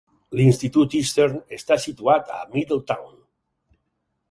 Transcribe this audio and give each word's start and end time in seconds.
L'Institut 0.37 0.89
Eastern 0.99 1.35
està 1.59 1.77
situat 1.85 2.33
a 2.39 2.41
Middletown. 2.57 3.15